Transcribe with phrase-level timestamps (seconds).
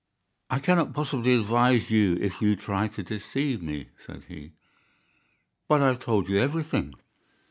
[0.49, 4.53] "I cannot possibly advise you if you try to deceive me," said he.
[5.67, 6.95] "But I have told you everything."